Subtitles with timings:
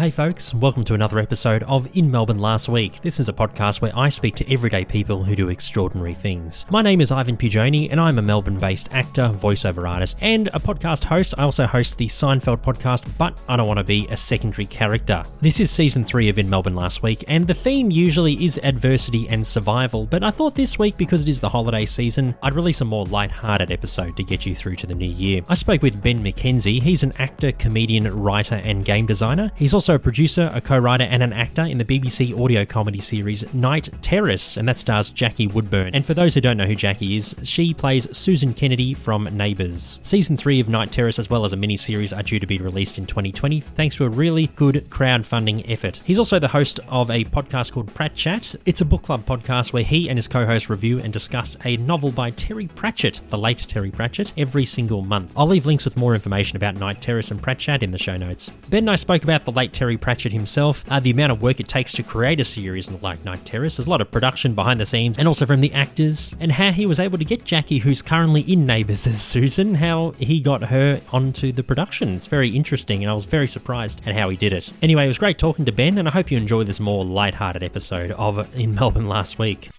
[0.00, 3.02] Hey folks, welcome to another episode of In Melbourne Last Week.
[3.02, 6.64] This is a podcast where I speak to everyday people who do extraordinary things.
[6.70, 10.58] My name is Ivan Pugioni and I'm a Melbourne based actor, voiceover artist, and a
[10.58, 11.34] podcast host.
[11.36, 15.22] I also host the Seinfeld podcast, but I don't want to be a secondary character.
[15.42, 19.28] This is season 3 of In Melbourne Last Week, and the theme usually is adversity
[19.28, 22.80] and survival, but I thought this week, because it is the holiday season, I'd release
[22.80, 25.42] a more light-hearted episode to get you through to the new year.
[25.50, 26.80] I spoke with Ben McKenzie.
[26.82, 29.52] He's an actor, comedian, writer, and game designer.
[29.56, 33.00] He's also a producer, a co writer, and an actor in the BBC audio comedy
[33.00, 35.94] series Night Terrace, and that stars Jackie Woodburne.
[35.94, 39.98] And for those who don't know who Jackie is, she plays Susan Kennedy from Neighbours.
[40.02, 42.58] Season 3 of Night Terrace, as well as a mini series, are due to be
[42.58, 46.00] released in 2020 thanks to a really good crowdfunding effort.
[46.04, 48.54] He's also the host of a podcast called Pratt Chat.
[48.66, 51.76] It's a book club podcast where he and his co host review and discuss a
[51.78, 55.32] novel by Terry Pratchett, the late Terry Pratchett, every single month.
[55.36, 58.16] I'll leave links with more information about Night Terrace and Pratt Chat in the show
[58.16, 58.50] notes.
[58.68, 61.58] Ben and I spoke about the late Terry Pratchett himself, uh, the amount of work
[61.58, 63.78] it takes to create a series like Night Terrace.
[63.78, 66.70] There's a lot of production behind the scenes and also from the actors, and how
[66.70, 70.64] he was able to get Jackie, who's currently in Neighbours as Susan, how he got
[70.64, 72.14] her onto the production.
[72.14, 74.70] It's very interesting, and I was very surprised at how he did it.
[74.82, 77.62] Anyway, it was great talking to Ben, and I hope you enjoy this more light-hearted
[77.62, 79.70] episode of In Melbourne Last Week.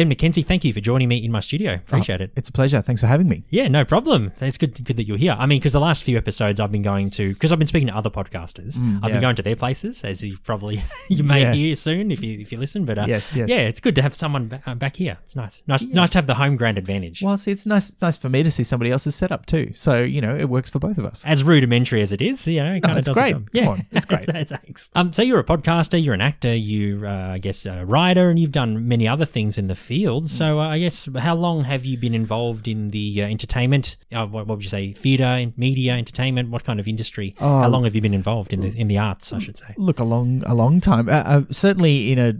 [0.00, 1.74] Ben McKenzie, thank you for joining me in my studio.
[1.74, 2.32] Appreciate it.
[2.34, 2.80] It's a pleasure.
[2.80, 3.44] Thanks for having me.
[3.50, 4.32] Yeah, no problem.
[4.40, 5.36] It's good, good that you're here.
[5.38, 7.88] I mean, because the last few episodes I've been going to, because I've been speaking
[7.88, 9.08] to other podcasters, I've yeah.
[9.16, 11.52] been going to their places, as you probably you may Yeah.
[11.52, 12.86] hear soon if you if you listen.
[12.86, 13.50] But uh, Yes, yes.
[13.50, 15.18] yeah, it's good to have someone uh, back here.
[15.22, 17.20] It's nice, nice, nice to have the home ground advantage.
[17.20, 17.90] Well, see, it's nice.
[17.90, 19.72] It's nice for me to see somebody else's setup too.
[19.74, 21.26] So you know, it works for both of us.
[21.26, 23.34] as rudimentary as it is, you know, it kind of it's does great.
[23.34, 23.52] the job.
[23.52, 24.26] Come Yeah, on, it's great.
[24.48, 24.90] Thanks.
[24.94, 28.38] Um, so you're a podcaster, you're an actor, you're, uh, I guess, a writer, and
[28.38, 30.24] you've done many other things in the field.
[30.30, 30.58] So Mm.
[30.64, 33.96] uh, I guess, how long have you been involved in the uh, entertainment?
[34.12, 36.46] Uh, what, what would you say, theatre, media, entertainment?
[36.54, 37.34] What kind of industry?
[37.40, 37.60] Oh.
[37.62, 39.32] how long have you been involved in the in the arts?
[39.32, 39.74] I should say.
[39.76, 41.08] Look, a long, a long time.
[41.08, 42.30] Uh, uh, certainly, in a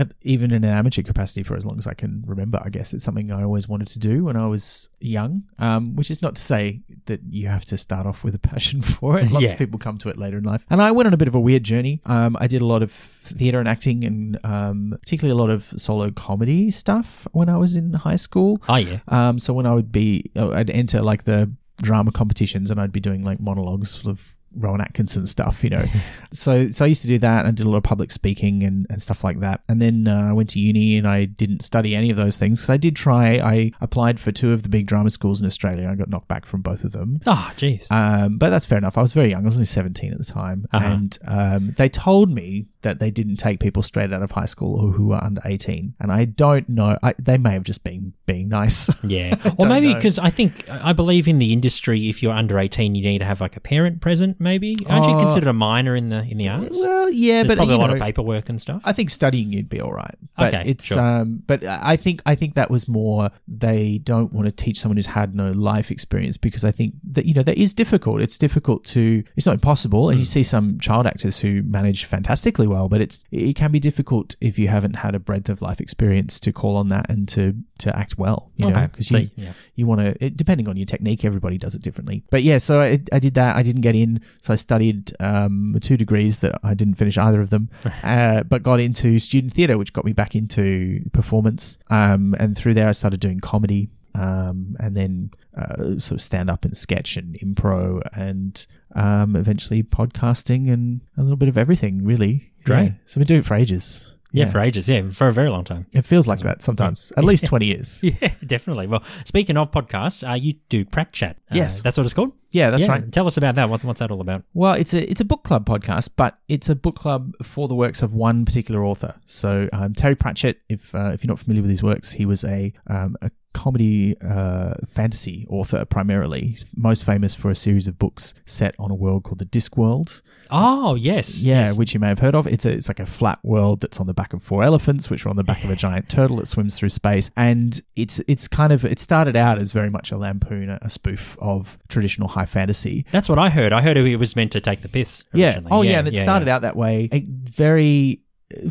[0.00, 2.58] uh, even in an amateur capacity for as long as I can remember.
[2.64, 5.42] I guess it's something I always wanted to do when I was young.
[5.58, 8.80] Um, which is not to say that you have to start off with a passion
[8.96, 9.30] for it.
[9.30, 9.52] Lots Yeah.
[9.52, 10.64] of people come to it later in life.
[10.70, 12.00] And I went on a bit of a weird journey.
[12.06, 12.90] Um, I did a lot of
[13.24, 17.74] theatre and acting, and um, particularly a lot of solo comedy stuff when I was
[17.74, 18.60] in high school.
[18.68, 21.50] Oh yeah, Um, so when I would be, uh, I'd enter like the
[21.82, 24.20] drama competitions, and I'd be doing like monologues of
[24.56, 25.84] Rowan Atkinson stuff, you know.
[26.32, 27.40] so so I used to do that.
[27.40, 29.62] and I did a lot of public speaking and, and stuff like that.
[29.68, 32.60] And then uh, I went to uni, and I didn't study any of those things
[32.60, 33.38] because I did try.
[33.38, 35.88] I applied for two of the big drama schools in Australia.
[35.88, 37.20] I got knocked back from both of them.
[37.26, 37.90] oh jeez.
[37.90, 38.98] Um, but that's fair enough.
[38.98, 39.42] I was very young.
[39.42, 40.66] I was only 17 at the time.
[40.72, 40.86] Uh-huh.
[40.86, 44.78] And um, they told me that they didn't take people straight out of high school
[44.78, 45.94] or who were under 18.
[46.00, 46.98] And I don't know.
[47.02, 48.12] I, they may have just been
[48.60, 48.78] nice.
[49.04, 52.08] Yeah, or maybe because I think I believe in the industry.
[52.08, 54.40] If you're under eighteen, you need to have like a parent present.
[54.40, 56.76] Maybe aren't you Uh, considered a minor in the in the arts?
[56.80, 58.80] well, yeah, There's but probably you a lot know, of paperwork and stuff.
[58.84, 60.14] I think studying you'd be all right.
[60.38, 60.98] But Okay, it's sure.
[61.00, 64.96] um but I think I think that was more they don't want to teach someone
[64.96, 68.22] who's had no life experience because I think that you know that is difficult.
[68.22, 70.10] It's difficult to it's not impossible Hmm.
[70.12, 73.80] and you see some child actors who manage fantastically well, but it's it can be
[73.80, 77.28] difficult if you haven't had a breadth of life experience to call on that and
[77.28, 79.52] to to act well, you know, because so, you yeah.
[79.74, 83.00] you want to depending on your technique everybody does it differently but yeah so I,
[83.12, 86.74] I did that i didn't get in so i studied um, two degrees that i
[86.74, 87.68] didn't finish either of them
[88.02, 92.74] uh, but got into student theatre which got me back into performance um, and through
[92.74, 97.16] there i started doing comedy um, and then uh, sort of stand up and sketch
[97.16, 102.84] and impro and um, eventually podcasting and a little bit of everything really Great.
[102.84, 102.92] Yeah.
[103.06, 104.88] so been doing it for ages yeah, for ages.
[104.88, 105.86] Yeah, for a very long time.
[105.92, 108.86] it feels like that sometimes at least 20 years Yeah, definitely.
[108.86, 111.36] Well, speaking of podcasts, uh, you do Pratt Chat.
[111.50, 111.80] Uh, Yes.
[111.82, 112.32] that's what it's called.
[112.52, 112.90] yeah that's yeah.
[112.92, 113.68] right Tell us about that.
[113.70, 114.42] What, what's that all about?
[114.54, 117.74] Well, it's a it's a book club podcast, but it's a book club for the
[117.74, 119.14] works of one particular author.
[119.26, 122.42] So um, Terry Pratchett, if uh, if you're not familiar with his works, he was
[122.44, 126.48] a um, a comedy uh, fantasy author primarily.
[126.48, 130.20] He's most famous for a series of books set on a world called the Discworld.
[130.50, 131.38] Oh, yes.
[131.38, 131.76] Yeah, yes.
[131.76, 132.46] which you may have heard of.
[132.46, 135.24] It's a it's like a flat world that's on the back of four elephants, which
[135.24, 137.30] are on the back of a giant turtle that swims through space.
[137.36, 141.36] And it's it's kind of it started out as very much a lampoon, a spoof
[141.40, 143.06] of traditional high fantasy.
[143.12, 143.72] That's what I heard.
[143.72, 145.24] I heard it was meant to take the piss.
[145.32, 145.60] Yeah.
[145.70, 146.00] Oh, yeah.
[146.00, 147.08] And it started out that way.
[147.12, 148.20] It very,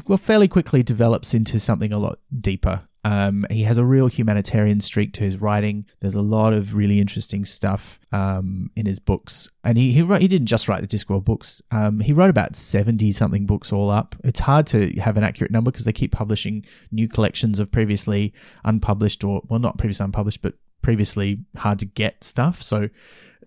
[0.08, 4.80] well, fairly quickly develops into something a lot deeper Um, he has a real humanitarian
[4.80, 5.86] streak to his writing.
[6.00, 10.22] There's a lot of really interesting stuff um, in his books, and he he, wrote,
[10.22, 11.62] he didn't just write the Discworld books.
[11.72, 14.16] Um, he wrote about seventy something books all up.
[14.24, 18.34] It's hard to have an accurate number because they keep publishing new collections of previously
[18.64, 22.64] unpublished or well, not previously unpublished, but previously hard to get stuff.
[22.64, 22.90] So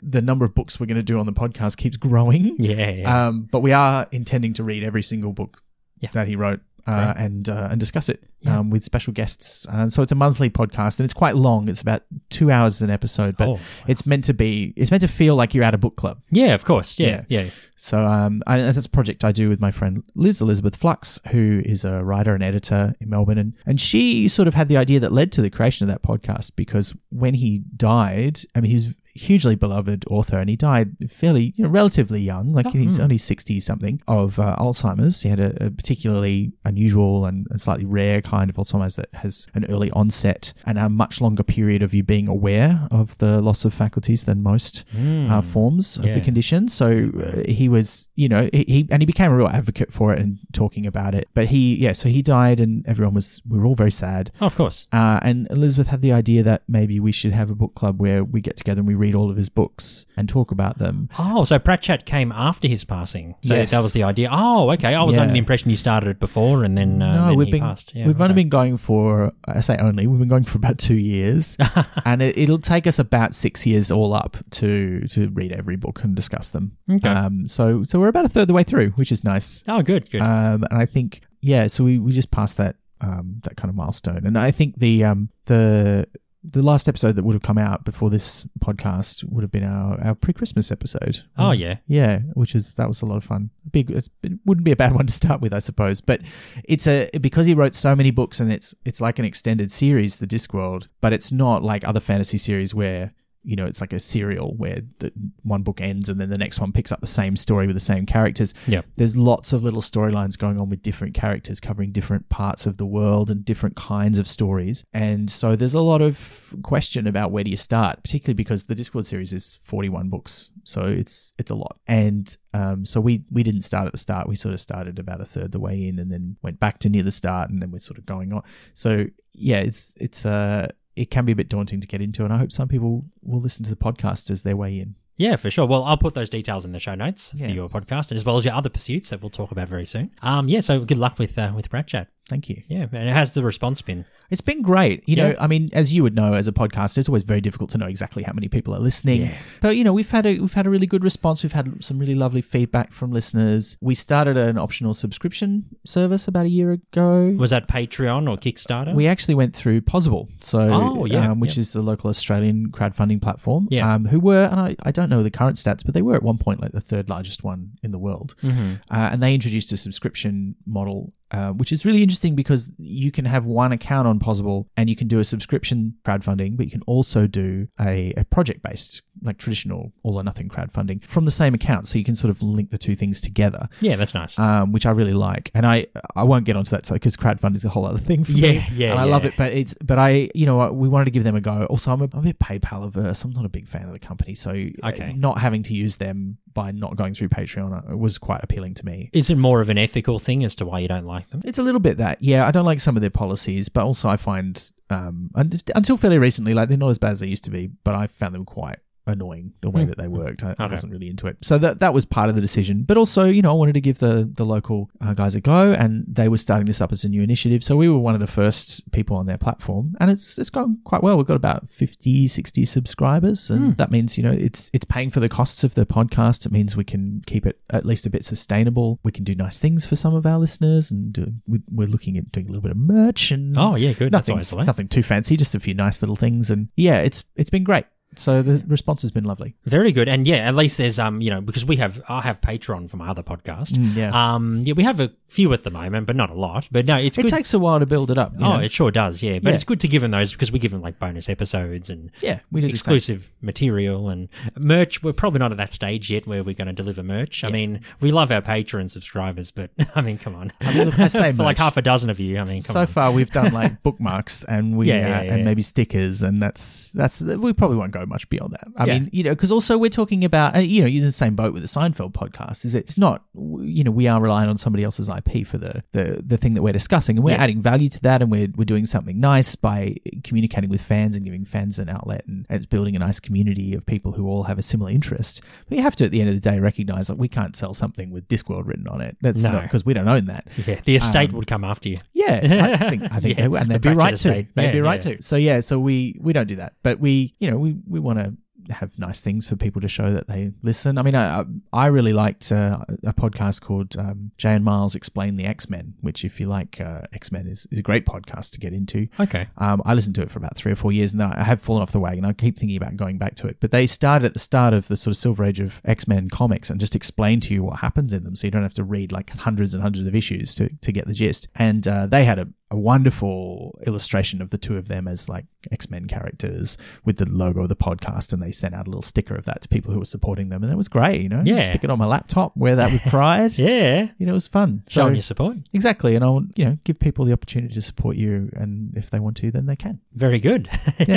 [0.03, 2.57] the number of books we're going to do on the podcast keeps growing.
[2.59, 3.27] Yeah, yeah.
[3.29, 5.63] Um, but we are intending to read every single book
[6.01, 6.11] Yeah.
[6.13, 8.59] that he wrote uh, and uh, and discuss it Yeah.
[8.61, 9.67] um, with special guests.
[9.69, 11.69] Uh, so it's a monthly podcast and it's quite long.
[11.69, 13.61] It's about two hours an episode, but Oh, wow.
[13.89, 14.73] it's meant to be.
[14.77, 16.21] It's meant to feel like you're at a book club.
[16.31, 16.99] yeah, of course.
[16.99, 17.51] Yeah, yeah.
[17.77, 21.61] So um, I, that's a project I do with my friend Liz Elizabeth Flux, who
[21.65, 25.01] is a writer and editor in Melbourne, and and she sort of had the idea
[25.01, 28.95] that led to the creation of that podcast because when he died, I mean, he's
[29.17, 33.03] hugely beloved author, and he died fairly, you know, relatively young, like Oh, he's hmm.
[33.05, 35.23] only sixty something of uh, Alzheimer's.
[35.23, 39.47] He had a, a particularly unusual and, and slightly rare kind of Alzheimer's that has
[39.55, 43.65] an early onset and a much longer period of you being aware of the loss
[43.65, 45.31] of faculties than most Mm.
[45.31, 46.69] uh, forms of the condition.
[46.69, 50.13] So uh, he was, you know, he, he and he became a real advocate for
[50.13, 51.29] it and talking about it.
[51.35, 54.31] But he, yeah, so he died, and everyone was, we were all very sad.
[54.41, 54.87] Oh, of course.
[54.93, 58.25] Uh, and Elizabeth had the idea that maybe we should have a book club where
[58.25, 61.09] we get together and we read all of his books and talk about them.
[61.19, 63.35] Oh, so Pratt Chat came after his passing.
[63.45, 63.71] So Yes.
[63.71, 64.29] that was the idea.
[64.33, 64.95] Oh, okay.
[64.95, 65.23] I was Yeah.
[65.23, 67.95] under the impression you started it before and then, uh, no, then we've been passed.
[67.95, 70.97] Yeah, we've only been going for I say only we've been going for about two
[70.97, 71.57] years,
[72.05, 76.03] and it, it'll take us about six years all up to to read every book
[76.03, 76.77] and discuss them.
[76.91, 77.09] Okay.
[77.09, 79.63] Um, so so we're about a third of the way through, which is nice.
[79.69, 80.21] Oh, good, good.
[80.23, 83.77] Um, and I think yeah, so we, we just passed that um, that kind of
[83.77, 86.07] milestone, and I think the um, the
[86.49, 90.01] the last episode that would have come out before this podcast would have been our,
[90.01, 91.23] our pre Christmas episode.
[91.39, 91.79] oh, Um, yeah.
[91.89, 93.51] yeah, which is that was a lot of fun.
[93.73, 96.01] Big, it's, it wouldn't be a bad one to start with, I suppose.
[96.01, 96.21] But
[96.65, 100.19] it's a because he wrote so many books and it's it's like an extended series,
[100.19, 100.89] the Discworld.
[101.01, 103.13] But it's not like other fantasy series where
[103.47, 105.13] you know it's like a serial where the
[105.45, 107.81] one book ends and then the next one picks up the same story with the
[107.81, 108.53] same characters.
[108.67, 112.77] yeah There's lots of little storylines going on with different characters covering different parts of
[112.77, 114.85] the world and different kinds of stories.
[114.93, 118.75] And so there's a lot of question about where do you start, particularly because the
[118.75, 120.51] Discworld series is 41 books.
[120.65, 121.79] So it's it's a lot.
[121.87, 124.29] And um, so we we didn't start at the start.
[124.29, 126.89] We sort of started about a third the way in and then went back to
[126.89, 128.43] near the start and then we're sort of going on.
[128.75, 132.33] So yeah, it's it's uh it can be a bit daunting to get into and
[132.33, 134.95] I hope some people will listen to the podcast as their way in.
[135.19, 135.65] Yeah, for sure.
[135.67, 137.47] Well, I'll put those details in the show notes Yeah.
[137.49, 140.11] for your podcast, as well as your other pursuits that we'll talk about very soon.
[140.21, 140.61] Um, yeah.
[140.61, 142.09] So good luck with uh, with Pratt Chat.
[142.29, 142.63] Thank you.
[142.67, 144.05] Yeah, and how's the response been?
[144.31, 145.05] It's been great.
[145.09, 147.71] You know, I mean, as you would know as a podcaster, it's always very difficult
[147.71, 149.23] to know exactly how many people are listening.
[149.27, 149.39] Yeah.
[149.61, 151.45] But you know, we've had a we've had a really good response.
[151.45, 153.77] We've had some really lovely feedback from listeners.
[153.81, 157.37] We started an optional subscription service about a year ago.
[157.39, 158.93] Was that Patreon or Kickstarter?
[158.97, 161.61] We actually went through Pozible, so Oh, yeah, um, which yeah.
[161.61, 163.69] is the local Australian crowdfunding platform.
[163.71, 163.95] Yeah.
[163.95, 166.25] um, who were and I, I don't know the current stats, but they were at
[166.25, 168.35] one point like the third largest one in the world.
[168.43, 168.81] Mhm.
[168.91, 173.25] Uh, and they introduced a subscription model, uh, which is really interesting because you can
[173.25, 176.83] have one account on Pozible and you can do a subscription crowdfunding, but you can
[176.83, 181.55] also do a, a project based, like traditional all or nothing crowdfunding from the same
[181.55, 181.89] account.
[181.89, 183.69] So you can sort of link the two things together.
[183.81, 184.39] Yeah, that's nice.
[184.39, 187.65] Um, which I really like, and I I won't get onto that because crowdfunding is
[187.65, 188.41] a whole other thing for me.
[188.55, 191.11] Yeah, yeah, and I love it, but it's but I you know we wanted to
[191.11, 191.67] give them a go.
[191.71, 193.25] Also, I'm a, I'm a bit PayPal averse.
[193.25, 194.51] I'm not a big fan of the company, so
[194.83, 195.13] uh, Okay.
[195.15, 198.87] not having to use them by not going through Patreon uh, was quite appealing to
[198.87, 199.11] me.
[199.13, 201.43] Is it more of an ethical thing as to why you don't like them?
[201.45, 202.47] It's a little bit that, yeah.
[202.47, 206.17] I don't like some of their policies, but also I find um, un- until fairly
[206.19, 207.67] recently, like they're not as bad as they used to be.
[207.85, 209.89] But I found them quite annoying the way Hmm.
[209.91, 210.43] that they worked.
[210.43, 212.83] I, I wasn't really into it, so that that was part of the decision.
[212.83, 215.73] But also, you know, I wanted to give the the local uh, guys a go,
[215.73, 217.63] and they were starting this up as a new initiative.
[217.65, 220.79] So we were one of the first people on their platform, and it's it's gone
[220.85, 221.17] quite well.
[221.17, 223.71] We've got about 50, 60 subscribers, and Hmm.
[223.73, 226.47] that means you know it's it's paying for the costs of the podcast.
[226.47, 228.99] It means we can keep it at least a bit sustainable.
[229.03, 232.17] We can do nice things for some of our listeners, and do, we, we're looking
[232.17, 234.13] at doing a little bit of merch and Oh, yeah, good.
[234.13, 236.99] nothing That's always the nothing too fancy, just a few nice little things, and yeah,
[236.99, 237.85] it's it's been great.
[238.19, 239.57] So the response has been lovely.
[239.67, 242.41] Very good, and yeah, at least there's um, you know, because we have I have
[242.41, 243.73] Patreon for my other podcast.
[243.73, 244.35] Mm, yeah.
[244.35, 246.67] Um, yeah, we have a few at the moment, but not a lot.
[246.73, 247.31] But no, it's it good.
[247.31, 248.33] takes a while to build it up.
[248.39, 248.59] oh, know?
[248.61, 249.23] it sure does.
[249.23, 249.55] Yeah, but Yeah.
[249.57, 252.39] it's good to give them those because we give them like bonus episodes and yeah,
[252.51, 255.03] we do exclusive material and merch.
[255.03, 257.45] We're probably not at that stage yet where we're going to deliver merch.
[257.45, 260.53] I mean, we love our Patreon subscribers, but I mean, come on.
[260.63, 262.39] I mean, look, I say for like half a dozen of you.
[262.39, 262.87] I mean, come so on.
[262.87, 265.45] far we've done like bookmarks and we Yeah, uh, yeah, yeah, and yeah.
[265.45, 268.67] maybe stickers and that's that's we probably won't go much beyond that.
[268.77, 268.95] I Yeah.
[268.99, 271.35] mean, you know, because also we're talking about, uh, you know, you're in the same
[271.35, 272.65] boat with the Seinfeld podcast.
[272.65, 276.23] Is it's not, you know, we are relying on somebody else's IP for the the,
[276.27, 278.87] the thing that we're discussing, and we're adding value to that, and we're we're doing
[278.87, 282.97] something nice by communicating with fans and giving fans an outlet, and, and it's building
[282.97, 285.41] a nice community of people who all have a similar interest.
[285.69, 287.75] But you have to, at the end of the day, recognize that we can't sell
[287.75, 289.17] something with Discworld written on it.
[289.21, 289.53] That's No.
[289.53, 290.47] not because we don't own that.
[290.67, 291.97] Yeah, the estate Um, would come after you.
[292.15, 294.29] Yeah, I think I think Yeah, they and they'd be Pratchett right to.
[294.55, 295.17] They'd Yeah, be right yeah.
[295.17, 295.23] to.
[295.23, 298.19] So yeah, so we we don't do that, but we you know we we want
[298.19, 298.35] to
[298.73, 300.99] have nice things for people to show that they listen.
[300.99, 305.37] I mean, I I- really liked uh, a podcast called um, Jay and Miles Explain
[305.37, 308.51] the X Men, which if you like uh, X Men is is a great podcast
[308.53, 309.07] to get into.
[309.21, 309.47] Okay.
[309.59, 311.81] Um, I listened to it for about three or four years, and I have fallen
[311.83, 312.25] off the wagon.
[312.25, 313.59] I keep thinking about going back to it.
[313.61, 316.29] But they started at the start of the sort of Silver Age of X Men
[316.29, 318.85] comics and just explain to you what happens in them, so you don't have to
[318.85, 321.47] read like hundreds and hundreds of issues to to get the gist.
[321.55, 325.45] And uh, they had a, a wonderful illustration of the two of them as like
[325.71, 329.03] X Men characters with the logo of the podcast, and they sent out a little
[329.03, 331.21] sticker of that to people who were supporting them, and it was great.
[331.21, 331.65] You know, Yeah.
[331.69, 333.57] stick it on my laptop, wear that with pride.
[333.59, 334.09] Yeah.
[334.19, 334.83] You know, it was fun.
[334.87, 335.57] So Showing your support.
[335.73, 339.21] exactly, and I'll you know give people the opportunity to support you, and if they
[339.21, 340.01] want to, then they can.
[340.15, 340.69] Very good.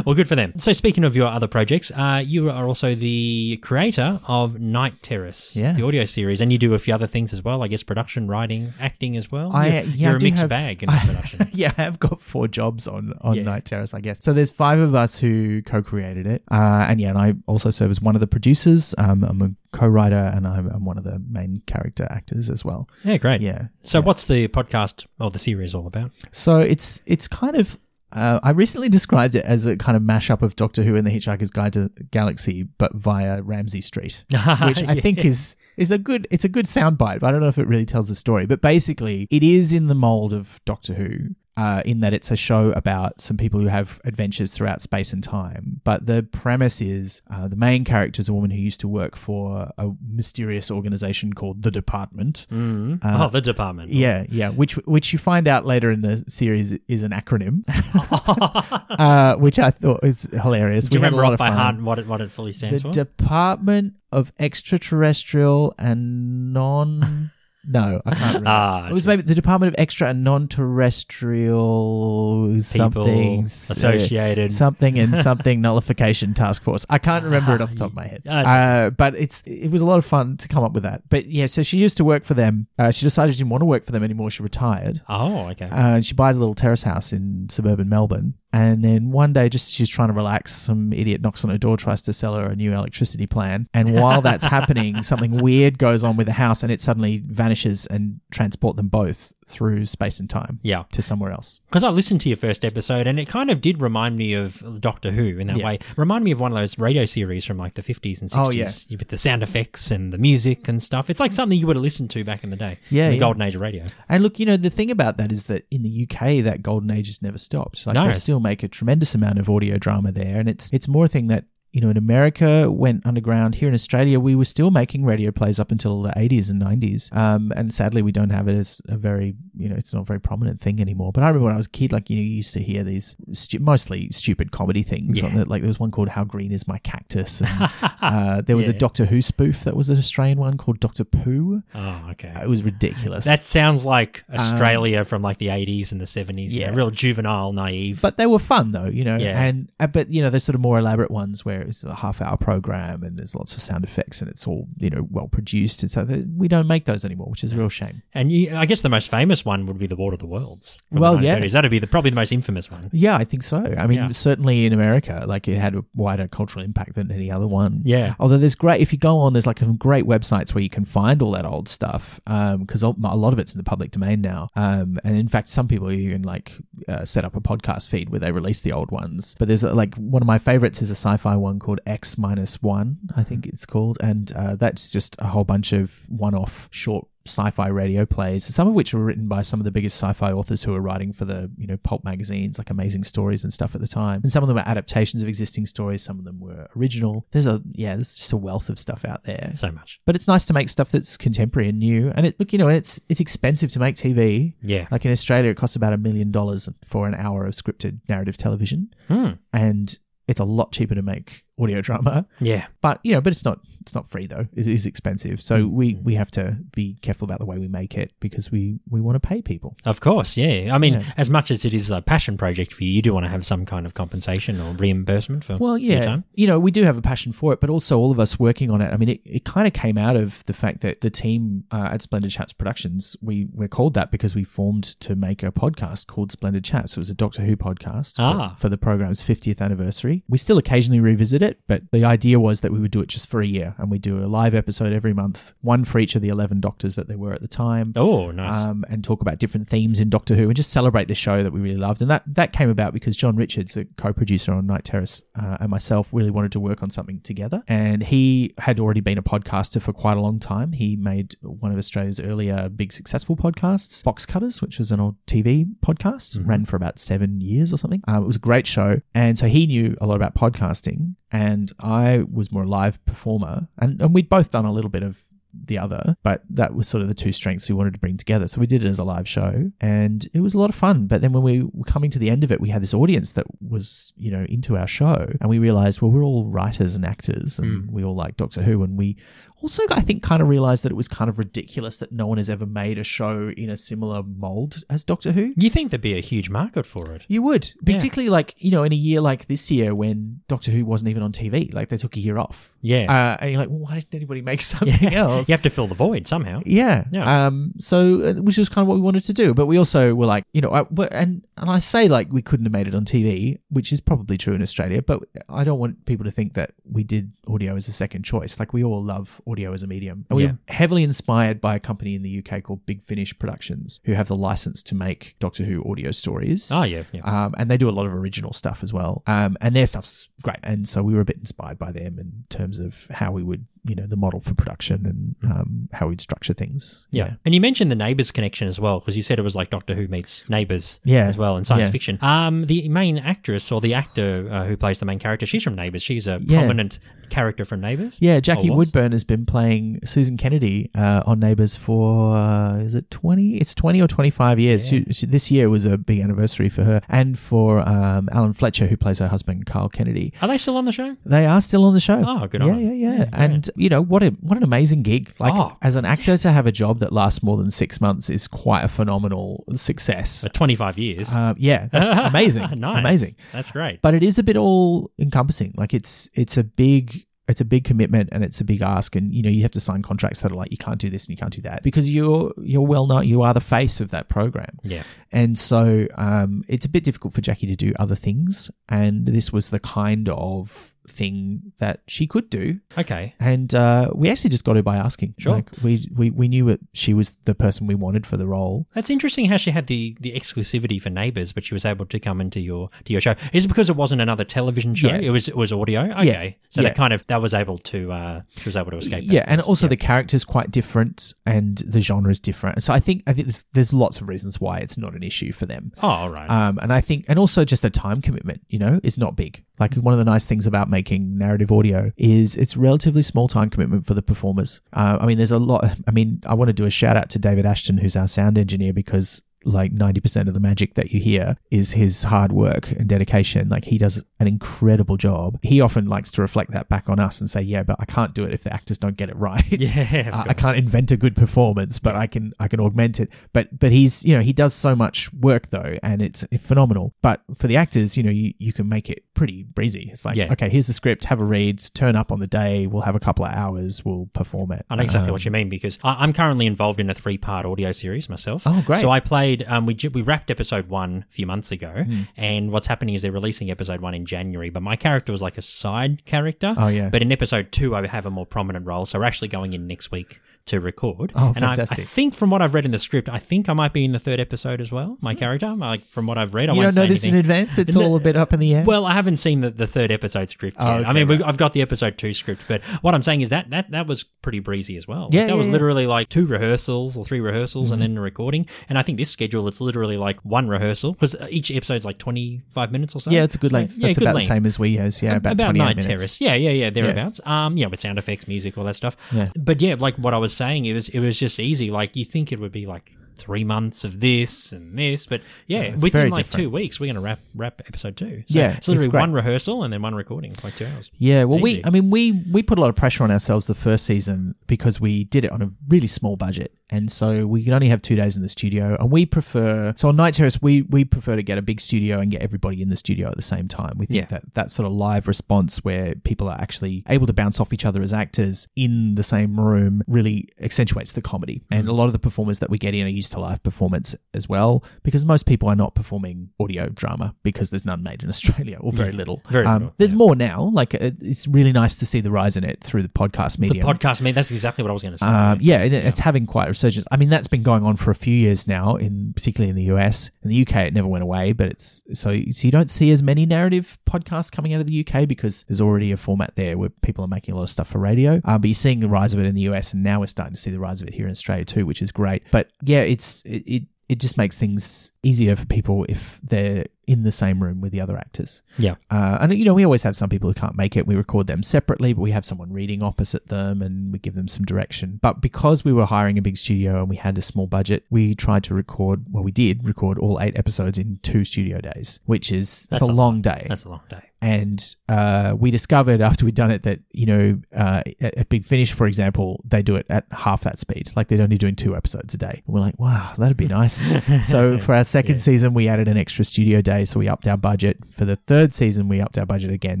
[0.06, 0.54] well, good for them.
[0.58, 5.54] So, speaking of your other projects, uh, you are also the creator of Night Terrace,
[5.56, 5.72] Yeah.
[5.72, 7.62] the audio series, and you do a few other things as well.
[7.62, 9.54] I guess production, writing, acting as well.
[9.54, 11.48] I, you're, yeah, you're I a mixed have- bag in production.
[11.52, 13.42] yeah, I have got four jobs on on Yeah.
[13.42, 14.22] Night Terrace, I guess.
[14.22, 17.90] So there's five of us who co-created it, uh, and yeah, and I also serve
[17.90, 18.94] as one of the producers.
[18.98, 22.88] Um, I'm a co-writer, and I'm, I'm one of the main character actors as well.
[23.04, 23.40] Yeah, great.
[23.40, 23.68] Yeah.
[23.82, 24.04] So, yeah.
[24.04, 26.10] what's the podcast or the series all about?
[26.32, 27.78] So it's it's kind of.
[28.10, 31.10] Uh, I recently described it as a kind of mashup of Doctor Who and The
[31.10, 34.24] Hitchhiker's Guide to the Galaxy, but via Ramsay Street.
[34.62, 37.48] which I think is is a good it's a good soundbite, but I don't know
[37.48, 38.44] if it really tells the story.
[38.44, 41.34] But basically, it is in the mold of Doctor Who.
[41.58, 45.24] Uh, in that it's a show about some people who have adventures throughout space and
[45.24, 45.80] time.
[45.82, 49.16] But the premise is uh, the main character is a woman who used to work
[49.16, 52.46] for a mysterious organization called The Department.
[52.52, 53.04] Mm.
[53.04, 53.90] Uh, oh, the department.
[53.90, 57.64] Yeah, yeah, which which you find out later in the series is an acronym,
[59.00, 60.86] uh, which I thought was hilarious.
[60.86, 62.82] Do you We a remember off by fun heart what it, what it fully stands
[62.84, 62.92] the for?
[62.92, 67.32] Department of Extraterrestrial and Non.
[67.68, 68.48] No, I can't remember.
[68.50, 74.50] Ah, it was just- maybe the Department of Extra and Non-Terrestrial something associated.
[74.50, 76.84] uh, something and something nullification task force.
[76.90, 78.22] I can't remember it off the top of my head.
[78.28, 78.38] Ah,
[78.86, 81.02] Uh, but it's it was a lot of fun to come up with that.
[81.08, 82.66] But yeah, so she used to work for them.
[82.78, 84.30] Uh, she decided she didn't want to work for them anymore.
[84.30, 85.02] She retired.
[85.08, 85.66] oh, okay.
[85.66, 88.34] Uh, and she buys a little terrace house in suburban Melbourne.
[88.52, 91.76] And then one day, just she's trying to relax, some idiot knocks on her door,
[91.76, 93.68] tries to sell her a new electricity plan.
[93.74, 97.86] And while that's happening, something weird goes on with the house, and it suddenly vanishes
[97.86, 100.84] and transport them both through space and time yeah.
[100.92, 101.60] to somewhere else.
[101.68, 104.62] Because I listened to your first episode and it kind of did remind me of
[104.80, 105.64] Doctor Who in that Yeah.
[105.64, 105.78] way.
[105.96, 108.46] Remind me of one of those radio series from like the 50s and 60s.
[108.46, 108.70] Oh, yeah.
[108.90, 111.08] With the sound effects and the music and stuff.
[111.10, 112.78] It's like something you would have listened to back in the day.
[112.90, 113.20] Yeah, the yeah.
[113.20, 113.84] golden age of radio.
[114.08, 116.90] And look, you know, the thing about that is that in the UK, that golden
[116.90, 117.86] age has never stopped.
[117.86, 118.06] Like No.
[118.06, 121.08] they still make a tremendous amount of audio drama there, and it's it's more a
[121.08, 123.54] thing that you know in America went underground.
[123.56, 127.10] Here in Australia, we were still making radio plays up until the eighties and nineties,
[127.12, 130.04] um, and sadly, we don't have it as a very you know it's not a
[130.04, 131.12] very prominent thing anymore.
[131.12, 132.84] But I remember when I was a kid, like you know, you used to hear
[132.84, 135.18] these stu- mostly stupid comedy things.
[135.18, 135.26] Yeah.
[135.26, 137.42] On the, like there was one called "How Green Is My Cactus."
[138.00, 141.04] And, uh, there was a Doctor Who spoof that was an Australian one called Doctor
[141.04, 141.62] Pooh.
[141.74, 142.32] Oh, okay.
[142.40, 143.24] It was ridiculous.
[143.24, 146.50] That sounds like Australia from like the 80s and the 70s.
[146.50, 146.68] Yeah.
[146.68, 146.76] Um, yeah.
[146.76, 148.00] real juvenile, naive.
[148.00, 149.16] but they were fun though, you know.
[149.16, 149.42] Yeah.
[149.42, 152.20] And uh, but you know, there's sort of more elaborate ones where it's a half
[152.20, 155.82] hour program and there's lots of sound effects and it's all you know well produced.
[155.82, 156.04] And so
[156.36, 158.02] we don't make those anymore, which is a real shame.
[158.14, 160.78] and you, I guess the most famous one would be The War of the Worlds.
[160.88, 161.38] from the Well, yeah.
[161.48, 162.90] That'd be the, probably the most infamous one.
[162.92, 163.58] Yeah, I think so.
[163.78, 164.10] I mean, Yeah.
[164.10, 167.82] certainly in America, like it had a wider cultural impact than any other one.
[167.84, 168.14] Yeah.
[168.20, 170.84] Although there's great, if you go on, there's like some great websites where you can
[170.84, 174.48] find all that old stuff because a lot of it's in the public domain now.
[174.56, 176.52] Um, and in fact, some people even like
[176.88, 179.34] uh, set up a podcast feed where they release the old ones.
[179.38, 182.98] But there's like one of my favorites is a sci-fi one called X minus one,
[183.16, 187.68] I think it's called, and uh, that's just a whole bunch of one-off short sci-fi
[187.68, 190.72] radio plays some of which were written by some of the biggest sci-fi authors who
[190.72, 193.86] were writing for the you know pulp magazines like amazing stories and stuff at the
[193.86, 194.20] time.
[194.22, 197.26] And some of them were adaptations of existing stories some of them were original.
[197.32, 199.50] There's a yeah there's just a wealth of stuff out there.
[199.54, 200.00] So much.
[200.06, 202.10] but it's nice to make stuff that's contemporary and new.
[202.14, 204.86] And it look you know it's it's expensive to make tv Yeah.
[204.90, 208.38] like in australia it costs about a million dollars for an hour of scripted narrative
[208.38, 208.94] television.
[209.08, 209.32] Hmm.
[209.52, 212.26] and it's a lot cheaper to make audio drama.
[212.40, 212.66] Yeah.
[212.80, 214.46] But you know, but it's not it's not free though.
[214.54, 215.40] It is expensive.
[215.40, 218.78] So we we have to be careful about the way we make it because we
[218.90, 219.76] we want to pay people.
[219.84, 220.74] Of course, yeah.
[220.74, 221.02] I mean, Yeah.
[221.16, 223.46] as much as it is a passion project for you, you do want to have
[223.46, 226.24] some kind of compensation or reimbursement for Well, for your yeah, time.
[226.34, 228.70] you know, we do have a passion for it, but also all of us working
[228.70, 228.92] on it.
[228.92, 231.88] I mean, it, it kind of came out of the fact that the team uh,
[231.92, 236.06] at Splendid Chaps Productions, we we're called that because we formed to make a podcast
[236.08, 236.92] called Splendid Chaps.
[236.96, 238.54] It was a Doctor Who podcast for- Ah.
[238.58, 240.22] for, the program's 50th anniversary.
[240.28, 243.28] We still occasionally revisit it, but the idea was that we would do it just
[243.28, 246.22] for a year, and we'd do a live episode every month, one for each of
[246.22, 248.56] the 11 Doctors that there were at the time Oh, nice.
[248.56, 251.52] um, and talk about different themes in Doctor Who and just celebrate the show that
[251.52, 252.02] we really loved.
[252.02, 255.70] And that that came about because John Richards, a co-producer on Night Terrace, uh, and
[255.70, 257.62] myself really wanted to work on something together.
[257.68, 260.72] And he had already been a podcaster for quite a long time.
[260.72, 265.16] He made one of Australia's earlier big successful podcasts, Box Cutters, which was an old
[265.26, 268.02] TV podcast, ran for about seven years or something.
[268.08, 271.72] Um, it was a great show, and so he knew a lot about podcasting, and
[271.78, 275.18] I was more a live performer, and, and we'd both done a little bit of
[275.52, 278.46] the other, but that was sort of the two strengths we wanted to bring together.
[278.48, 281.06] So we did it as a live show and it was a lot of fun.
[281.06, 283.32] But then when we were coming to the end of it, we had this audience
[283.32, 287.04] that was, you know, into our show and we realized, well, we're all writers and
[287.04, 287.92] actors and hmm.
[287.92, 288.82] we all like Doctor Who.
[288.82, 289.16] And we
[289.60, 292.38] also, I think, kind of realized that it was kind of ridiculous that no one
[292.38, 295.52] has ever made a show in a similar mold as Doctor Who.
[295.56, 297.22] you think there'd be a huge market for it?
[297.28, 297.96] You would, Yeah.
[297.96, 301.22] particularly like, you know, in a year like this year when Doctor Who wasn't even
[301.22, 302.76] on TV, like they took a year off.
[302.80, 303.10] Yeah.
[303.12, 305.20] Uh, and you're like, well, why didn't anybody make something yeah.
[305.20, 305.48] else?
[305.48, 306.62] You have to fill the void somehow.
[306.66, 307.04] Yeah.
[307.12, 307.46] Yeah.
[307.46, 307.72] Um.
[307.78, 310.26] So, uh, which was kind of what we wanted to do, but we also were
[310.26, 313.04] like, you know, I, and and I say like we couldn't have made it on
[313.04, 316.72] TV, which is probably true in Australia, but I don't want people to think that
[316.90, 318.58] we did audio as a second choice.
[318.60, 320.46] Like we all love audio as a medium, and Yeah.
[320.46, 324.28] we're heavily inspired by a company in the UK called Big Finish Productions, who have
[324.28, 326.70] the license to make Doctor Who audio stories.
[326.72, 327.04] Oh, yeah.
[327.12, 327.22] yeah.
[327.22, 329.22] Um, and they do a lot of original stuff as well.
[329.26, 330.58] Um, and their stuff's great.
[330.62, 333.64] And so we were a bit inspired by them in terms of how we would,
[333.88, 335.06] you know, the model for production
[335.42, 337.06] and um, how we'd structure things.
[337.10, 337.34] Yeah.
[337.44, 339.94] And you mentioned the Neighbours connection as well, because you said it was like Doctor
[339.94, 341.26] Who meets Neighbours Yeah.
[341.26, 341.90] as well in science Yeah.
[341.90, 342.18] fiction.
[342.20, 345.74] Um, the main actress or the actor uh, who plays the main character, she's from
[345.74, 346.02] Neighbours.
[346.02, 346.58] She's a Yeah.
[346.58, 346.98] prominent
[347.30, 348.18] character from Neighbours.
[348.22, 348.76] Yeah, Jackie Or.
[348.78, 353.58] Woodburne has been playing Susan Kennedy uh, on Neighbours for uh, is it twenty?
[353.58, 354.88] It's twenty or twenty five years.
[354.88, 358.86] She, she, this year was a big anniversary for her, and for um, Alan Fletcher,
[358.86, 360.32] who plays her husband Carl Kennedy.
[360.40, 361.16] Are they still on the show?
[361.26, 362.22] They are still on the show.
[362.26, 363.28] Oh, good yeah, on yeah, yeah, Yeah, yeah.
[363.32, 364.22] And you know what?
[364.22, 365.32] A, what an amazing gig!
[365.38, 365.76] Like Oh.
[365.82, 368.82] as an actor to have a job that lasts more than six months is quite
[368.82, 370.42] a phenomenal success.
[370.42, 371.32] For 25 years.
[371.32, 372.98] Um, yeah, that's amazing, nice.
[372.98, 373.36] amazing.
[373.52, 374.02] That's great.
[374.02, 375.74] But it is a bit all encompassing.
[375.76, 379.32] Like it's it's a big it's a big commitment and it's a big ask and
[379.32, 381.30] you know you have to sign contracts that are like you can't do this and
[381.30, 384.28] you can't do that because you're you're well known you are the face of that
[384.28, 385.02] program yeah.
[385.32, 389.50] and so um, it's a bit difficult for Jackie to do other things and this
[389.50, 393.34] was the kind of thing that she could do Okay.
[393.40, 395.56] and uh, we actually just got her by asking Sure.
[395.56, 398.86] like we, we we knew that she was the person we wanted for the role
[398.94, 402.18] That's interesting how she had the, the exclusivity for Neighbours, but she was able to
[402.20, 403.34] come into your to your show.
[403.52, 405.08] Is it because it wasn't another television show?
[405.08, 405.16] Yeah.
[405.18, 406.02] It was it was audio.
[406.20, 406.88] Okay, so Yeah.
[406.88, 409.26] that kind of that was able to uh, she was able to escape.
[409.26, 409.90] That Yeah, and also Yeah.
[409.90, 412.82] the character's quite different, and the genre is different.
[412.82, 415.52] So I think I think there's, there's lots of reasons why it's not an issue
[415.52, 415.92] for them.
[416.02, 416.48] oh, all right.
[416.50, 419.64] Um, and I think, and also just the time commitment, you know, is not big.
[419.80, 423.70] Like one of the nice things about making narrative audio is it's relatively small time
[423.70, 424.80] commitment for the performers.
[424.92, 425.84] Uh, I mean, there's a lot.
[426.06, 428.58] I mean, I want to do a shout out to David Ashton, who's our sound
[428.58, 433.08] engineer, because like 90% of the magic that you hear is his hard work and
[433.08, 433.68] dedication.
[433.68, 435.58] Like he does an incredible job.
[435.62, 438.34] He often likes to reflect that back on us and say, yeah, but I can't
[438.34, 439.64] do it if the actors don't get it right.
[439.70, 443.28] Yeah, Uh, I can't invent a good performance, but I can I can augment it.
[443.52, 447.14] But but he's you know he does so much work though, and it's phenomenal.
[447.22, 450.08] But for the actors, you know you, you can make it pretty breezy.
[450.12, 450.52] It's like Yeah.
[450.52, 453.20] okay, here's the script, have a read, turn up on the day, we'll have a
[453.20, 454.84] couple of hours, we'll perform it.
[454.90, 457.38] I know exactly Um, what you mean because I, I'm currently involved in a three
[457.38, 458.62] part audio series myself.
[458.66, 459.00] Oh, great.
[459.00, 462.22] So I played, um, we, we wrapped episode one a few months ago, Hmm.
[462.36, 465.58] and what's happening is they're releasing episode one in January, but my character was like
[465.58, 466.74] a side character.
[466.76, 467.08] Oh, yeah.
[467.08, 469.86] But in episode two, I have a more prominent role, so we're actually going in
[469.86, 471.32] next week to record.
[471.34, 473.72] Oh, and I, I think from what I've read in the script, I think I
[473.72, 475.72] might be in the third episode as well, my character.
[475.74, 477.78] Like, from what I've read, I You don't know this in advance.
[477.78, 478.84] It's No, all a bit up in the air.
[478.84, 480.86] Well, I haven't seen the, the third episode script yet.
[480.86, 481.42] Oh, I mean, right.
[481.42, 484.24] I've got the episode two script, but what I'm saying is that that, that was
[484.24, 485.24] pretty breezy as well.
[485.24, 485.72] Like, Yeah, that yeah, was yeah.
[485.72, 487.92] literally like two rehearsals or three rehearsals Mm-hmm.
[487.94, 488.66] and then a recording.
[488.88, 492.92] And I think this schedule it's literally like one rehearsal because each episode's like 25
[492.92, 493.30] minutes or so.
[493.30, 493.96] yeah, it's a good length.
[493.96, 494.48] Yeah, That's good about length.
[494.48, 495.22] the same as we has.
[495.22, 496.06] Yeah, about, about 28 Night minutes.
[496.20, 496.40] Terrace.
[496.40, 497.40] Yeah, yeah, yeah, thereabouts.
[497.46, 499.16] Um, yeah, with sound effects, music, all that stuff.
[499.32, 499.50] Yeah.
[499.58, 501.90] But yeah, like what I was saying, it was it was just easy.
[501.90, 505.26] Like you think it would be like three months of this and this.
[505.26, 506.64] But yeah, it's within like different.
[506.64, 508.44] two weeks, we're going to wrap wrap episode two.
[508.48, 511.10] So Yeah, it's literally it's one rehearsal and then one recording, like two hours.
[511.18, 513.74] Yeah, well, we, I mean, we we put a lot of pressure on ourselves the
[513.74, 517.72] first season because we did it on a really small budget, and so we could
[517.72, 518.96] only have two days in the studio.
[518.98, 522.18] And we prefer, so on Night Terrace, we we prefer to get a big studio
[522.20, 523.94] and get everybody in the studio at the same time.
[523.96, 524.26] We think Yeah.
[524.38, 527.84] that that sort of live response where people are actually able to bounce off each
[527.84, 531.62] other as actors in the same room really accentuates the comedy.
[531.72, 531.78] Mm.
[531.78, 534.48] And a lot of the performers that we get in are to live performance as
[534.48, 538.78] well, because most people are not performing audio drama because there's none made in Australia
[538.80, 539.42] or very Yeah, little.
[539.50, 540.16] very Um, little, There's yeah.
[540.18, 540.62] more now.
[540.72, 543.68] Like it, it's really nice to see the rise in it through the podcast The
[543.80, 545.26] podcast, I mean, that's exactly what I was going to say.
[545.26, 547.06] Um, yeah, and it's having quite a resurgence.
[547.10, 549.94] I mean, that's been going on for a few years now, in particularly in the
[549.94, 550.30] US.
[550.48, 553.22] In the UK, it never went away, but it's so so you don't see as
[553.22, 556.88] many narrative podcasts coming out of the UK because there's already a format there where
[556.88, 558.40] people are making a lot of stuff for radio.
[558.44, 560.54] Um, but you're seeing the rise of it in the US, and now we're starting
[560.54, 562.42] to see the rise of it here in Australia too, which is great.
[562.50, 563.62] But yeah, it's it.
[563.66, 567.90] it it just makes things easier for people if they're in the same room with
[567.90, 568.62] the other actors.
[568.76, 568.96] Yeah.
[569.10, 571.06] Uh, and you know, we always have some people who can't make it.
[571.06, 574.46] We record them separately, but we have someone reading opposite them, and we give them
[574.46, 575.18] some direction.
[575.22, 578.34] But because we were hiring a big studio and we had a small budget, we
[578.34, 579.24] tried to record.
[579.30, 583.06] Well, we did record all eight episodes in two studio days, which is that's, a,
[583.06, 583.66] a long day.
[583.70, 584.30] That's a long day.
[584.42, 588.66] and uh, we discovered after we'd done it that you know uh, at, at Big
[588.66, 591.10] Finish, for example, they do it at half that speed.
[591.16, 592.62] Like they're only doing two episodes a day.
[592.66, 594.02] And we're like, wow, that'd be nice.
[594.46, 595.40] so for our second Yeah.
[595.42, 597.98] season, we added an extra studio day, so we upped our budget.
[598.10, 600.00] For the third season, we upped our budget again,